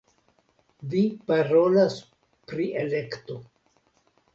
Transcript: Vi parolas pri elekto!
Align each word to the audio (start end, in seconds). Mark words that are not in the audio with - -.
Vi 0.93 1.01
parolas 1.29 2.01
pri 2.53 2.69
elekto! 2.87 3.41